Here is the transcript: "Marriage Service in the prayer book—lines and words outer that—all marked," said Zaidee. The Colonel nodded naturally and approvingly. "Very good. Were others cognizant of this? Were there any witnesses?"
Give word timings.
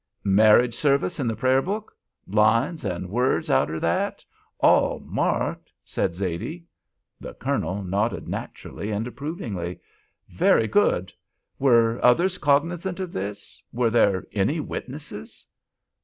"Marriage 0.23 0.73
Service 0.73 1.19
in 1.19 1.27
the 1.27 1.35
prayer 1.35 1.61
book—lines 1.61 2.83
and 2.83 3.07
words 3.11 3.51
outer 3.51 3.79
that—all 3.79 4.99
marked," 5.01 5.71
said 5.85 6.15
Zaidee. 6.15 6.65
The 7.19 7.35
Colonel 7.35 7.83
nodded 7.83 8.27
naturally 8.27 8.89
and 8.89 9.05
approvingly. 9.05 9.79
"Very 10.27 10.67
good. 10.67 11.13
Were 11.59 12.03
others 12.03 12.39
cognizant 12.39 12.99
of 12.99 13.13
this? 13.13 13.61
Were 13.71 13.91
there 13.91 14.25
any 14.33 14.59
witnesses?" 14.59 15.45